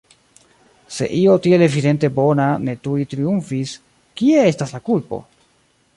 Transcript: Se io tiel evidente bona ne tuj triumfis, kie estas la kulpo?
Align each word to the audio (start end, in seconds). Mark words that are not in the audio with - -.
Se 0.95 1.09
io 1.17 1.35
tiel 1.43 1.65
evidente 1.65 2.09
bona 2.17 2.47
ne 2.69 2.75
tuj 2.87 3.07
triumfis, 3.13 3.77
kie 4.23 4.45
estas 4.55 4.75
la 4.77 4.83
kulpo? 4.89 5.25